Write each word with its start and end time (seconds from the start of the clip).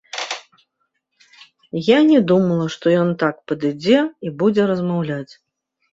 Я 1.89 1.99
не 2.09 2.21
думала, 2.33 2.67
што 2.77 2.85
ён 3.03 3.13
так 3.25 3.35
падыдзе 3.53 3.99
і 4.29 4.37
будзе 4.41 4.61
размаўляць. 4.73 5.31